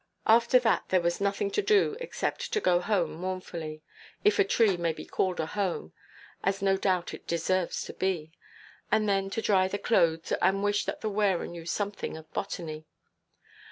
After 0.25 0.57
that 0.57 0.85
there 0.89 0.99
was 0.99 1.21
nothing 1.21 1.51
to 1.51 1.61
do, 1.61 1.95
except 1.99 2.51
to 2.53 2.59
go 2.59 2.79
home 2.79 3.11
mournfully—if 3.13 4.39
a 4.39 4.43
tree 4.43 4.75
may 4.75 4.93
be 4.93 5.05
called 5.05 5.39
a 5.39 5.45
home, 5.45 5.93
as 6.43 6.59
no 6.59 6.75
doubt 6.75 7.13
it 7.13 7.27
deserves 7.27 7.83
to 7.83 7.93
be—and 7.93 9.07
then 9.07 9.29
to 9.29 9.43
dry 9.43 9.67
the 9.67 9.77
clothes, 9.77 10.31
and 10.41 10.63
wish 10.63 10.85
that 10.85 11.01
the 11.01 11.09
wearer 11.11 11.45
knew 11.45 11.67
something 11.67 12.17
of 12.17 12.33
botany. 12.33 12.87